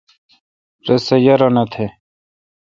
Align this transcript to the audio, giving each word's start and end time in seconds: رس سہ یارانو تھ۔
رس 0.87 1.01
سہ 1.07 1.15
یارانو 1.25 1.63
تھ۔ 1.71 1.83